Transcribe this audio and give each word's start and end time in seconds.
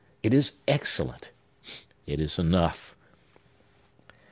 It 0.23 0.33
is 0.33 0.53
excellent! 0.67 1.29
It 2.07 2.19
is 2.19 2.39
enough! 2.39 2.95